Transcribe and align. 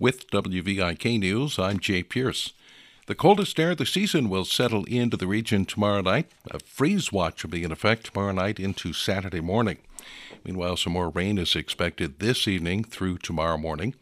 With 0.00 0.30
WVIK 0.30 1.18
News, 1.18 1.58
I'm 1.58 1.80
Jay 1.80 2.04
Pierce. 2.04 2.52
The 3.08 3.16
coldest 3.16 3.58
air 3.58 3.72
of 3.72 3.78
the 3.78 3.84
season 3.84 4.28
will 4.28 4.44
settle 4.44 4.84
into 4.84 5.16
the 5.16 5.26
region 5.26 5.64
tomorrow 5.64 6.02
night. 6.02 6.30
A 6.52 6.60
freeze 6.60 7.10
watch 7.10 7.42
will 7.42 7.50
be 7.50 7.64
in 7.64 7.72
effect 7.72 8.06
tomorrow 8.06 8.30
night 8.30 8.60
into 8.60 8.92
Saturday 8.92 9.40
morning. 9.40 9.78
Meanwhile, 10.44 10.76
some 10.76 10.92
more 10.92 11.08
rain 11.08 11.36
is 11.36 11.56
expected 11.56 12.20
this 12.20 12.46
evening 12.46 12.84
through 12.84 13.18
tomorrow 13.18 13.58
morning. 13.58 13.96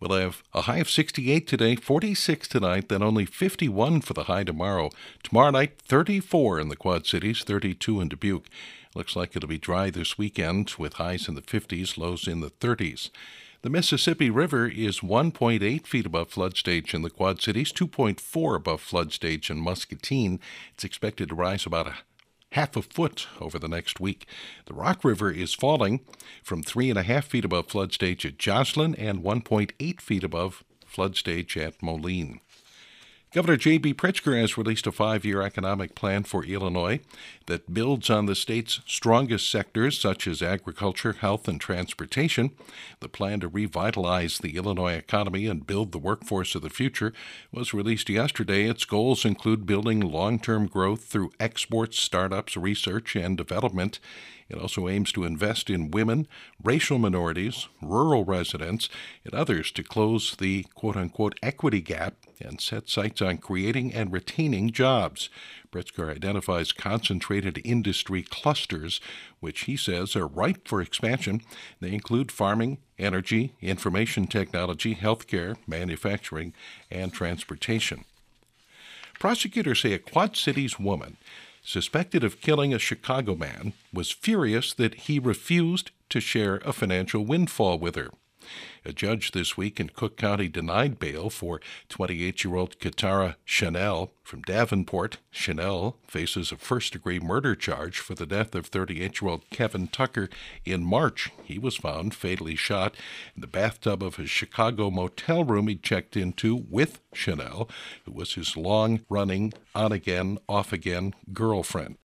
We'll 0.00 0.18
have 0.18 0.42
a 0.54 0.62
high 0.62 0.78
of 0.78 0.88
68 0.88 1.46
today, 1.46 1.76
46 1.76 2.48
tonight, 2.48 2.88
then 2.88 3.02
only 3.02 3.26
51 3.26 4.00
for 4.00 4.14
the 4.14 4.24
high 4.24 4.44
tomorrow. 4.44 4.88
Tomorrow 5.22 5.50
night, 5.50 5.76
34 5.82 6.60
in 6.60 6.70
the 6.70 6.76
Quad 6.76 7.04
Cities, 7.04 7.44
32 7.44 8.00
in 8.00 8.08
Dubuque. 8.08 8.48
Looks 8.94 9.14
like 9.14 9.36
it'll 9.36 9.50
be 9.50 9.58
dry 9.58 9.90
this 9.90 10.16
weekend 10.16 10.72
with 10.78 10.94
highs 10.94 11.28
in 11.28 11.34
the 11.34 11.42
50s, 11.42 11.98
lows 11.98 12.26
in 12.26 12.40
the 12.40 12.50
30s. 12.50 13.10
The 13.62 13.68
Mississippi 13.68 14.30
River 14.30 14.68
is 14.68 15.00
1.8 15.00 15.86
feet 15.86 16.06
above 16.06 16.30
flood 16.30 16.56
stage 16.56 16.94
in 16.94 17.02
the 17.02 17.10
Quad 17.10 17.42
Cities, 17.42 17.70
2.4 17.72 18.56
above 18.56 18.80
flood 18.80 19.12
stage 19.12 19.50
in 19.50 19.58
Muscatine. 19.58 20.40
It's 20.72 20.82
expected 20.84 21.28
to 21.28 21.34
rise 21.34 21.66
about 21.66 21.86
a 21.86 21.94
half 22.52 22.74
a 22.74 22.80
foot 22.80 23.26
over 23.38 23.58
the 23.58 23.68
next 23.68 24.00
week. 24.00 24.26
The 24.64 24.72
Rock 24.72 25.04
River 25.04 25.30
is 25.30 25.52
falling 25.52 26.00
from 26.42 26.62
three 26.62 26.88
and 26.88 26.98
a 26.98 27.02
half 27.02 27.26
feet 27.26 27.44
above 27.44 27.66
flood 27.66 27.92
stage 27.92 28.24
at 28.24 28.38
Joslin 28.38 28.94
and 28.94 29.22
1.8 29.22 30.00
feet 30.00 30.24
above 30.24 30.64
flood 30.86 31.14
stage 31.14 31.54
at 31.58 31.82
Moline. 31.82 32.40
Governor 33.32 33.58
J.B. 33.58 33.94
Pritzker 33.94 34.36
has 34.40 34.58
released 34.58 34.88
a 34.88 34.92
five 34.92 35.24
year 35.24 35.40
economic 35.40 35.94
plan 35.94 36.24
for 36.24 36.44
Illinois 36.44 36.98
that 37.46 37.72
builds 37.72 38.10
on 38.10 38.26
the 38.26 38.34
state's 38.34 38.80
strongest 38.86 39.48
sectors, 39.48 40.00
such 40.00 40.26
as 40.26 40.42
agriculture, 40.42 41.12
health, 41.12 41.46
and 41.46 41.60
transportation. 41.60 42.50
The 42.98 43.08
plan 43.08 43.38
to 43.38 43.46
revitalize 43.46 44.38
the 44.38 44.56
Illinois 44.56 44.94
economy 44.94 45.46
and 45.46 45.64
build 45.64 45.92
the 45.92 45.98
workforce 45.98 46.56
of 46.56 46.62
the 46.62 46.70
future 46.70 47.12
was 47.52 47.72
released 47.72 48.08
yesterday. 48.08 48.68
Its 48.68 48.84
goals 48.84 49.24
include 49.24 49.64
building 49.64 50.00
long 50.00 50.40
term 50.40 50.66
growth 50.66 51.04
through 51.04 51.30
exports, 51.38 52.00
startups, 52.00 52.56
research, 52.56 53.14
and 53.14 53.36
development. 53.36 54.00
It 54.50 54.58
also 54.58 54.88
aims 54.88 55.12
to 55.12 55.24
invest 55.24 55.70
in 55.70 55.92
women, 55.92 56.26
racial 56.62 56.98
minorities, 56.98 57.68
rural 57.80 58.24
residents, 58.24 58.88
and 59.24 59.32
others 59.32 59.70
to 59.72 59.84
close 59.84 60.34
the 60.36 60.64
quote 60.74 60.96
unquote 60.96 61.38
equity 61.40 61.80
gap 61.80 62.14
and 62.40 62.60
set 62.60 62.88
sights 62.88 63.22
on 63.22 63.38
creating 63.38 63.94
and 63.94 64.12
retaining 64.12 64.72
jobs. 64.72 65.30
Pritzker 65.70 66.10
identifies 66.10 66.72
concentrated 66.72 67.60
industry 67.64 68.22
clusters, 68.22 69.00
which 69.38 69.62
he 69.62 69.76
says 69.76 70.16
are 70.16 70.26
ripe 70.26 70.66
for 70.66 70.82
expansion. 70.82 71.42
They 71.78 71.92
include 71.92 72.32
farming, 72.32 72.78
energy, 72.98 73.54
information 73.60 74.26
technology, 74.26 74.96
healthcare, 74.96 75.56
manufacturing, 75.68 76.54
and 76.90 77.12
transportation. 77.12 78.04
Prosecutors 79.20 79.80
say 79.82 79.92
a 79.92 79.98
Quad 79.98 80.36
Cities 80.36 80.80
woman 80.80 81.18
suspected 81.62 82.24
of 82.24 82.40
killing 82.40 82.72
a 82.72 82.78
Chicago 82.78 83.34
man, 83.34 83.72
was 83.92 84.10
furious 84.10 84.72
that 84.74 84.94
he 84.94 85.18
refused 85.18 85.90
to 86.08 86.20
share 86.20 86.56
a 86.64 86.72
financial 86.72 87.24
windfall 87.24 87.78
with 87.78 87.96
her. 87.96 88.10
A 88.84 88.92
judge 88.92 89.32
this 89.32 89.56
week 89.56 89.78
in 89.78 89.90
Cook 89.90 90.16
County 90.16 90.48
denied 90.48 90.98
bail 90.98 91.30
for 91.30 91.60
28 91.88 92.44
year 92.44 92.56
old 92.56 92.78
Katara 92.78 93.36
Chanel 93.44 94.12
from 94.22 94.42
Davenport. 94.42 95.18
Chanel 95.30 95.96
faces 96.06 96.50
a 96.50 96.56
first 96.56 96.92
degree 96.92 97.20
murder 97.20 97.54
charge 97.54 97.98
for 97.98 98.14
the 98.14 98.26
death 98.26 98.54
of 98.54 98.66
38 98.66 99.20
year 99.20 99.30
old 99.30 99.48
Kevin 99.50 99.88
Tucker 99.88 100.28
in 100.64 100.82
March. 100.82 101.30
He 101.44 101.58
was 101.58 101.76
found 101.76 102.14
fatally 102.14 102.56
shot 102.56 102.94
in 103.34 103.40
the 103.40 103.46
bathtub 103.46 104.02
of 104.02 104.16
his 104.16 104.30
Chicago 104.30 104.90
motel 104.90 105.44
room 105.44 105.68
he 105.68 105.76
checked 105.76 106.16
into 106.16 106.56
with 106.68 107.00
Chanel, 107.12 107.68
who 108.04 108.12
was 108.12 108.34
his 108.34 108.56
long 108.56 109.00
running, 109.08 109.52
on 109.74 109.92
again, 109.92 110.38
off 110.48 110.72
again 110.72 111.14
girlfriend. 111.32 111.96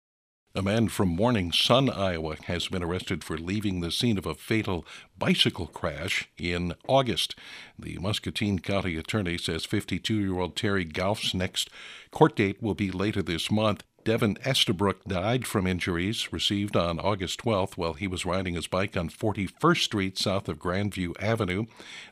A 0.58 0.62
man 0.62 0.88
from 0.88 1.10
Morning 1.10 1.52
Sun, 1.52 1.90
Iowa, 1.90 2.38
has 2.46 2.70
been 2.70 2.82
arrested 2.82 3.26
for 3.26 3.38
leaving 3.38 3.82
the 3.82 3.92
scene 3.92 4.18
of 4.18 4.26
a 4.26 4.34
fatal 4.34 4.86
bicycle 5.18 5.68
crash 5.68 6.30
in 6.38 6.76
August. 6.88 7.36
The 7.78 7.98
Muscatine 7.98 8.60
County 8.60 8.96
Attorney 8.96 9.38
says 9.38 9.66
52 9.66 10.14
year 10.14 10.40
old 10.40 10.56
Terry 10.56 10.86
Goff's 10.86 11.34
next 11.34 11.70
court 12.10 12.38
date 12.38 12.64
will 12.64 12.74
be 12.74 12.90
later 12.90 13.22
this 13.22 13.52
month. 13.52 13.84
Devin 14.06 14.38
Estabrook 14.46 15.04
died 15.06 15.48
from 15.48 15.66
injuries 15.66 16.32
received 16.32 16.78
on 16.78 17.00
August 17.00 17.40
12th 17.40 17.76
while 17.76 17.94
he 17.94 18.06
was 18.06 18.24
riding 18.24 18.54
his 18.54 18.68
bike 18.68 18.96
on 18.96 19.10
41st 19.10 19.82
Street 19.82 20.18
south 20.20 20.48
of 20.48 20.60
Grandview 20.60 21.20
Avenue. 21.20 21.66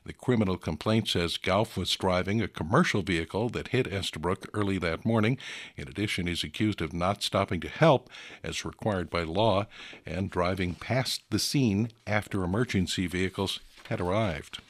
The 0.03 0.13
criminal 0.13 0.57
complaint 0.57 1.07
says 1.07 1.37
Goff 1.37 1.77
was 1.77 1.95
driving 1.95 2.41
a 2.41 2.47
commercial 2.47 3.03
vehicle 3.03 3.49
that 3.49 3.67
hit 3.67 3.85
Estabrook 3.85 4.49
early 4.55 4.79
that 4.79 5.05
morning. 5.05 5.37
In 5.77 5.87
addition, 5.87 6.25
he's 6.25 6.43
accused 6.43 6.81
of 6.81 6.93
not 6.93 7.21
stopping 7.21 7.59
to 7.59 7.69
help 7.69 8.09
as 8.43 8.65
required 8.65 9.11
by 9.11 9.21
law 9.21 9.67
and 10.03 10.31
driving 10.31 10.73
past 10.73 11.21
the 11.29 11.37
scene 11.37 11.91
after 12.07 12.43
emergency 12.43 13.05
vehicles 13.05 13.59
had 13.87 14.01
arrived. 14.01 14.61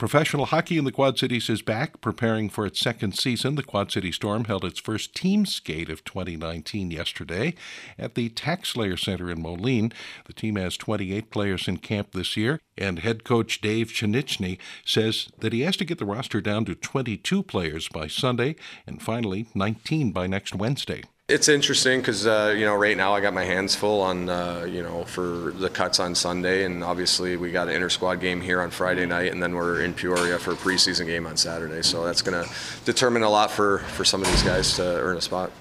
Professional 0.00 0.46
hockey 0.46 0.78
in 0.78 0.84
the 0.84 0.92
Quad 0.92 1.18
Cities 1.18 1.50
is 1.50 1.60
back, 1.60 2.00
preparing 2.00 2.48
for 2.48 2.64
its 2.64 2.80
second 2.80 3.18
season. 3.18 3.54
The 3.54 3.62
Quad 3.62 3.92
City 3.92 4.10
Storm 4.10 4.44
held 4.44 4.64
its 4.64 4.80
first 4.80 5.14
team 5.14 5.44
skate 5.44 5.90
of 5.90 6.04
2019 6.04 6.90
yesterday 6.90 7.54
at 7.98 8.14
the 8.14 8.30
TaxSlayer 8.30 8.98
Center 8.98 9.30
in 9.30 9.42
Moline. 9.42 9.92
The 10.24 10.32
team 10.32 10.56
has 10.56 10.78
28 10.78 11.30
players 11.30 11.68
in 11.68 11.76
camp 11.76 12.12
this 12.12 12.34
year, 12.34 12.60
and 12.78 13.00
head 13.00 13.24
coach 13.24 13.60
Dave 13.60 13.88
Pszenyczny 13.88 14.56
says 14.86 15.28
that 15.40 15.52
he 15.52 15.60
has 15.60 15.76
to 15.76 15.84
get 15.84 15.98
the 15.98 16.06
roster 16.06 16.40
down 16.40 16.64
to 16.64 16.74
22 16.74 17.42
players 17.42 17.86
by 17.90 18.06
Sunday 18.06 18.56
and 18.86 19.02
finally 19.02 19.48
19 19.54 20.12
by 20.12 20.26
next 20.26 20.54
Wednesday. 20.54 21.02
It's 21.30 21.48
interesting 21.48 22.00
because 22.00 22.26
uh, 22.26 22.52
you 22.58 22.64
know 22.64 22.74
right 22.74 22.96
now 22.96 23.14
I 23.14 23.20
got 23.20 23.32
my 23.32 23.44
hands 23.44 23.76
full 23.76 24.00
on 24.00 24.28
uh, 24.28 24.66
you 24.68 24.82
know 24.82 25.04
for 25.04 25.52
the 25.52 25.70
cuts 25.70 26.00
on 26.00 26.16
Sunday, 26.16 26.64
and 26.64 26.82
obviously 26.82 27.36
we 27.36 27.52
got 27.52 27.68
an 27.68 27.74
inter 27.74 27.88
squad 27.88 28.16
game 28.16 28.40
here 28.40 28.60
on 28.60 28.70
Friday 28.70 29.06
night, 29.06 29.30
and 29.30 29.40
then 29.40 29.54
we're 29.54 29.82
in 29.82 29.94
Peoria 29.94 30.40
for 30.40 30.52
a 30.52 30.56
preseason 30.56 31.06
game 31.06 31.26
on 31.26 31.36
Saturday. 31.36 31.82
So 31.82 32.04
that's 32.04 32.20
going 32.20 32.44
to 32.44 32.50
determine 32.84 33.22
a 33.22 33.30
lot 33.30 33.52
for 33.52 33.78
for 33.78 34.04
some 34.04 34.22
of 34.22 34.26
these 34.26 34.42
guys 34.42 34.74
to 34.74 34.82
earn 34.82 35.18
a 35.18 35.20
spot. 35.20 35.52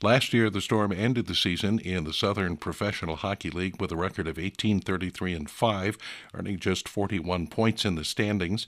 Last 0.00 0.32
year, 0.32 0.48
the 0.48 0.62
Storm 0.62 0.92
ended 0.92 1.26
the 1.26 1.34
season 1.34 1.78
in 1.78 2.04
the 2.04 2.14
Southern 2.14 2.56
Professional 2.56 3.16
Hockey 3.16 3.50
League 3.50 3.78
with 3.78 3.92
a 3.92 3.96
record 3.96 4.26
of 4.26 4.38
1833 4.38 5.34
and 5.34 5.50
5, 5.50 5.98
earning 6.34 6.58
just 6.58 6.88
41 6.88 7.48
points 7.48 7.84
in 7.84 7.96
the 7.96 8.04
standings. 8.04 8.66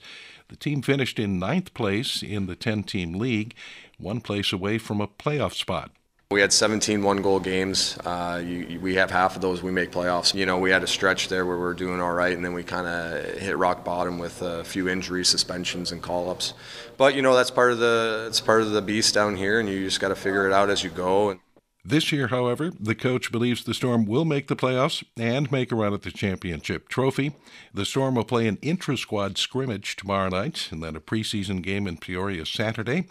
The 0.49 0.55
team 0.55 0.83
finished 0.83 1.17
in 1.17 1.39
ninth 1.39 1.73
place 1.73 2.21
in 2.21 2.45
the 2.45 2.55
10 2.55 2.83
team 2.83 3.15
league, 3.15 3.55
one 3.97 4.21
place 4.21 4.53
away 4.53 4.77
from 4.77 5.01
a 5.01 5.07
playoff 5.07 5.53
spot. 5.53 5.89
We 6.31 6.41
had 6.41 6.51
17 6.51 7.03
one 7.03 7.21
goal 7.21 7.39
games. 7.39 7.99
Uh, 8.03 8.41
you, 8.43 8.79
we 8.79 8.95
have 8.95 9.11
half 9.11 9.35
of 9.35 9.43
those 9.43 9.61
we 9.61 9.71
make 9.71 9.91
playoffs. 9.91 10.33
You 10.33 10.47
know, 10.47 10.57
we 10.57 10.71
had 10.71 10.81
a 10.81 10.87
stretch 10.87 11.27
there 11.27 11.45
where 11.45 11.55
we 11.55 11.61
were 11.61 11.75
doing 11.75 12.01
all 12.01 12.13
right, 12.13 12.35
and 12.35 12.43
then 12.43 12.53
we 12.53 12.63
kind 12.63 12.87
of 12.87 13.37
hit 13.37 13.55
rock 13.55 13.85
bottom 13.85 14.17
with 14.17 14.41
a 14.41 14.63
few 14.63 14.89
injuries, 14.89 15.27
suspensions, 15.27 15.91
and 15.91 16.01
call 16.01 16.31
ups. 16.31 16.55
But 16.97 17.13
you 17.13 17.21
know, 17.21 17.35
that's 17.35 17.51
part 17.51 17.73
of 17.73 17.77
the 17.77 18.25
it's 18.27 18.41
part 18.41 18.63
of 18.63 18.71
the 18.71 18.81
beast 18.81 19.13
down 19.13 19.35
here, 19.35 19.59
and 19.59 19.69
you 19.69 19.85
just 19.85 19.99
got 19.99 20.07
to 20.07 20.15
figure 20.15 20.47
it 20.47 20.51
out 20.51 20.71
as 20.71 20.83
you 20.83 20.89
go. 20.89 21.39
This 21.87 22.11
year, 22.11 22.29
however, 22.29 22.71
the 22.79 22.95
coach 22.95 23.31
believes 23.31 23.63
the 23.63 23.75
Storm 23.75 24.05
will 24.07 24.25
make 24.25 24.47
the 24.47 24.55
playoffs 24.55 25.03
and 25.15 25.51
make 25.51 25.71
a 25.71 25.75
run 25.75 25.93
at 25.93 26.01
the 26.01 26.09
championship 26.09 26.89
trophy. 26.89 27.35
The 27.75 27.85
Storm 27.85 28.15
will 28.15 28.23
play 28.23 28.47
an 28.47 28.57
intra 28.63 28.97
squad 28.97 29.37
scrimmage 29.37 29.95
tomorrow 29.95 30.29
night 30.29 30.69
and 30.71 30.81
then 30.81 30.95
a 30.95 30.99
preseason 30.99 31.61
game 31.61 31.85
in 31.85 31.97
Peoria 31.97 32.47
Saturday. 32.47 33.05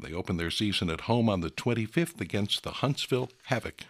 They 0.00 0.12
open 0.12 0.38
their 0.38 0.50
season 0.50 0.90
at 0.90 1.02
home 1.02 1.28
on 1.28 1.40
the 1.40 1.50
25th 1.50 2.20
against 2.20 2.64
the 2.64 2.72
Huntsville 2.72 3.30
Havoc. 3.44 3.82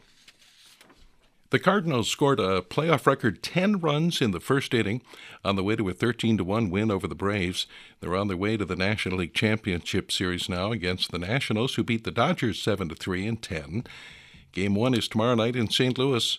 The 1.49 1.59
Cardinals 1.59 2.11
scored 2.11 2.39
a 2.39 2.61
playoff 2.61 3.07
record 3.07 3.43
10 3.43 3.81
runs 3.81 4.21
in 4.21 4.33
the 4.33 4.41
first 4.41 4.75
inning 4.75 5.01
on 5.47 5.57
the 5.57 5.65
way 5.65 5.77
to 5.77 5.89
a 5.89 5.95
13 5.95 6.45
1 6.45 6.71
win 6.71 6.91
over 6.91 7.09
the 7.09 7.15
Braves. 7.15 7.67
They're 8.01 8.15
on 8.15 8.29
their 8.29 8.37
way 8.37 8.59
to 8.59 8.67
the 8.67 8.77
National 8.77 9.17
League 9.17 9.33
Championship 9.33 10.13
Series 10.13 10.47
now 10.47 10.73
against 10.73 11.11
the 11.11 11.19
Nationals, 11.19 11.77
who 11.77 11.83
beat 11.83 12.05
the 12.05 12.11
Dodgers 12.11 12.61
7 12.61 12.91
3 12.91 13.27
and 13.27 13.41
10. 13.41 13.85
Game 14.57 14.75
1 14.75 14.95
is 14.95 15.07
tomorrow 15.07 15.35
night 15.35 15.55
in 15.55 15.69
St. 15.69 15.99
Louis. 15.99 16.39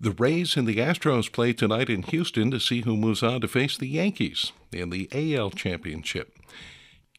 The 0.00 0.10
Rays 0.10 0.56
and 0.56 0.66
the 0.66 0.78
Astros 0.78 1.30
play 1.30 1.52
tonight 1.52 1.88
in 1.88 2.02
Houston 2.02 2.50
to 2.50 2.58
see 2.58 2.80
who 2.80 2.96
moves 2.96 3.22
on 3.22 3.40
to 3.40 3.46
face 3.46 3.78
the 3.78 3.86
Yankees 3.86 4.50
in 4.72 4.90
the 4.90 5.08
AL 5.12 5.52
Championship. 5.52 6.36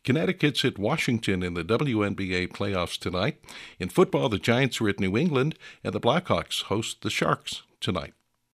Connecticut's 0.03 0.65
at 0.65 0.77
Washington 0.77 1.43
in 1.43 1.53
the 1.53 1.63
WNBA 1.63 2.49
playoffs 2.49 2.99
tonight. 2.99 3.39
In 3.79 3.87
football, 3.87 4.27
the 4.27 4.37
Giants 4.37 4.81
are 4.81 4.89
at 4.89 4.99
New 4.99 5.15
England, 5.15 5.57
and 5.81 5.93
the 5.93 6.01
Blackhawks 6.01 6.63
host 6.63 7.03
the 7.03 7.09
Sharks 7.09 7.63
tonight. 7.79 8.13